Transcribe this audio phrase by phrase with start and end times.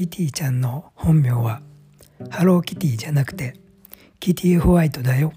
[0.00, 1.60] キティちゃんの本名は
[2.30, 3.60] ハローキティじゃなくて
[4.18, 5.34] キティホワイトだよ。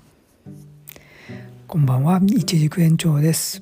[1.68, 3.62] こんばんは一軸園長です、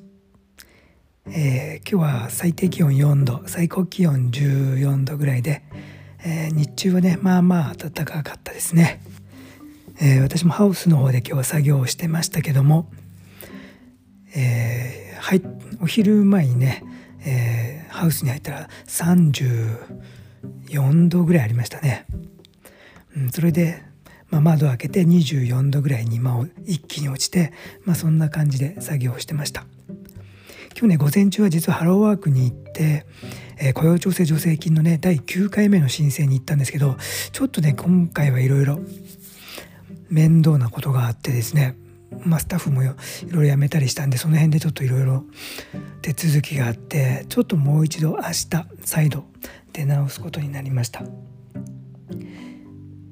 [1.26, 5.64] えー今日は最低気温4度最高気温14度ぐらいで、
[6.24, 9.02] えー日中はねまあまあ暖かかったですね、
[10.00, 12.92] えー私もハウスの方で今日は作業をしてましたけども、
[14.36, 15.42] えーはい、
[15.82, 16.84] お昼前にね、
[17.26, 18.70] えーハウスに入ったら
[20.68, 22.06] 4度ぐらいありましたね、
[23.16, 23.84] うん、それで、
[24.30, 29.66] まあ、窓開けて24度ぐらいに、まあ、一気に落ちて、まあ、そんな感じで作業をしてました。
[30.74, 33.06] 今日ね午前中は実はハローワークに行って、
[33.60, 36.96] えー雇用調整助成金のね第9回目の申請に行ったんですけど
[37.32, 38.80] ちょっとね今回はいろいろ
[40.10, 41.78] 面倒なことがあってですね
[42.26, 42.96] まあ、スタッフもよ
[43.28, 45.24] いろいろ辞めたりしたんでその辺でちょっといろいろ
[46.02, 48.50] 手続きがあってちょっともう一度明日
[48.84, 49.26] 再度
[49.72, 51.04] 出直すことになりました。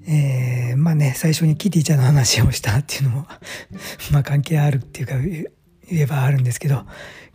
[0.08, 3.28] えーまあね最初にキティちゃんの話をしたっていうのも
[4.12, 5.46] まあ関係あるっていうか言
[5.92, 6.86] えばあるんですけど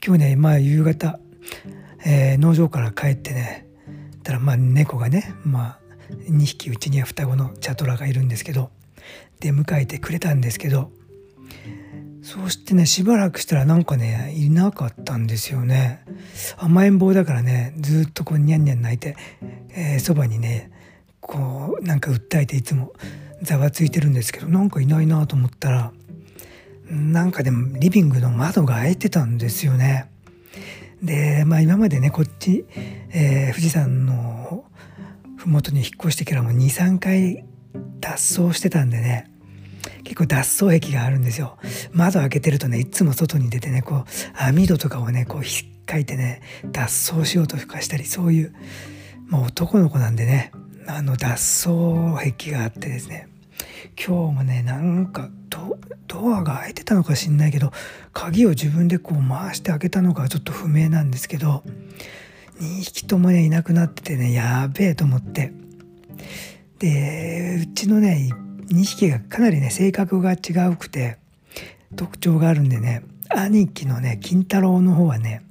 [0.04, 1.20] 今日ねまあ夕方、
[2.04, 3.66] えー農場から帰ってね
[4.24, 5.80] たらまあ猫がねまあ
[6.28, 8.70] 2匹うちには双子のチャトラがいるんですけど
[9.40, 10.90] 出迎えてくれたんですけど
[12.24, 16.02] そしてねしばらくしたらなんかねいなかったんですよね。
[16.56, 19.14] 甘えん坊だからねずっとこうニャンニャン泣いて
[19.68, 20.70] えーそば、にね
[21.20, 22.94] こうなんか訴えていつも
[23.42, 25.92] ざわついてるんですけどなんかいないなと思ったら
[26.88, 30.10] なんかでもリビングの窓が開いてたんですよね。
[31.02, 32.64] でまあ今までねこっち、
[33.10, 34.64] えー富士山の
[35.36, 37.44] 麓に引っ越してからも23回
[38.00, 39.30] 脱走してたんでね
[40.02, 41.58] 結構脱走癖があるんですよ。
[41.92, 44.04] 窓開けてるとねいつも外に出てねこう
[44.42, 48.54] 網戸とかをねこう引っかいてね脱走しようとかしたりそういう、
[49.26, 50.52] まあ、男の子なんでね
[50.86, 51.28] あの脱
[51.68, 53.28] 走癖があってですね。
[53.96, 55.78] 今日もねなんかド
[56.08, 57.72] ドアが開いてたのか知んないけど
[58.12, 61.62] 鍵を自分でこう回して開けたのかちょっと不明なんですけど
[62.60, 65.52] 2匹ともねいなくなっててねやべえと思って。
[66.78, 68.30] でうちのね
[68.74, 71.18] 2匹がかなりね性格が違うくて
[71.96, 75.42] 特徴があるんでね兄貴のね金太郎の方はね、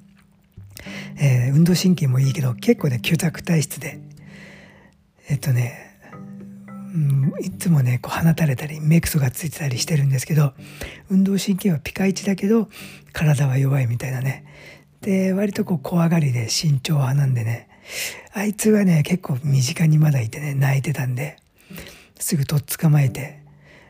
[1.17, 3.99] えー運動神経もいいけど結構ね虚弱体質で
[5.29, 5.97] えっとね、
[6.93, 10.53] うん、いつもねこう放たれたり目くそがついてたりしてるんですけど
[11.09, 12.67] 運動神経はピカイチだけど
[13.13, 14.45] 体は弱いみたいなね。
[15.01, 17.67] で割とこう怖がりで慎重派なんでね
[18.33, 21.37] あいつはね結構身近にまだいてね泣いてたんで
[22.23, 23.43] すぐとっ捕まえて、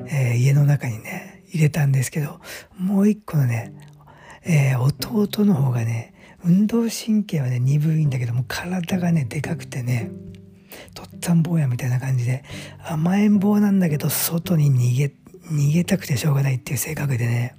[0.07, 2.39] えー家の中にね入れたんですけど
[2.77, 3.73] もう一個のね、
[4.43, 6.13] えー弟の方がね
[6.43, 10.11] 運動神経はね鈍いんだけども体がねでかくてね
[10.95, 12.43] とっつぁん坊やみたいな感じで
[12.83, 15.13] 甘えん坊なんだけど外に逃げ
[15.51, 17.55] 逃げたくてしょうがないっていう性格でね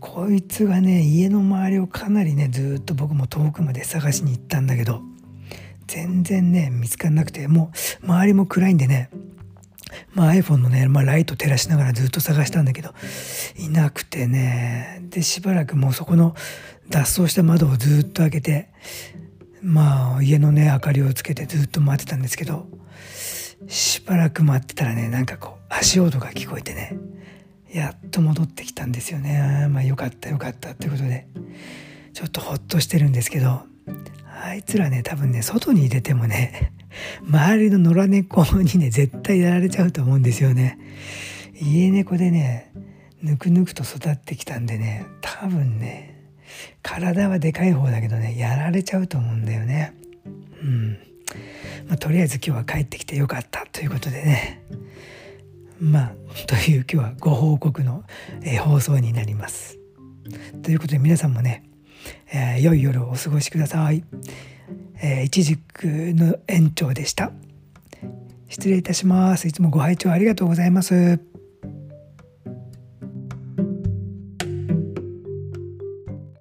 [0.00, 5.02] こいつがね家の周りをかなりねずっと僕も遠くまで探しに行ったんだけど
[5.86, 7.70] 全然ね見つからなくても
[8.02, 9.10] う周りも暗いんでね
[10.14, 12.94] まあ、iPhone のね、まあ、ライト照らしながらずっと探したんだけど
[13.56, 15.02] いなくてね。
[15.10, 16.34] でしばらくもうそこの
[16.88, 18.68] 脱走した窓をずっと開けて
[19.62, 22.66] まあ家のね明かりをつけてずっと待ってたんですけど
[23.66, 26.96] しばらく待ってたらねなんかこう足音が聞こえてね
[27.72, 29.68] やっと戻ってきたんですよね。
[29.70, 31.26] まあよかったよかったってことで
[32.14, 33.62] ちょっとほっとしてるんですけど
[34.44, 36.72] あいつらね多分ね外に出てもね
[37.28, 40.78] 周りの野良猫にね絶対やられちゃうと思うんですよね。
[41.60, 42.72] 家猫でね
[43.22, 46.14] ぬくぬくと育ってきたんでね多分ね
[46.82, 49.92] 体はでかい方だけどねやられちゃうと思うんだよね。
[50.62, 50.98] うん。
[51.88, 54.62] まあ、とりあえず今日は帰ってきてよかったということでね。
[55.80, 56.12] まあ
[56.46, 58.04] という今日はご報告の、
[58.42, 59.78] え放送になります。
[60.62, 61.64] ということで皆さんもね、
[62.32, 64.04] えー良い夜をお過ごしください、
[65.00, 67.32] えー、一軸の園長でした。
[68.48, 69.46] 失礼いたします。
[69.46, 71.20] いつもご拝聴ありがとうございます。